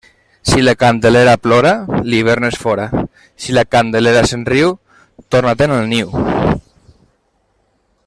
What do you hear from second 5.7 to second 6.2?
al niu.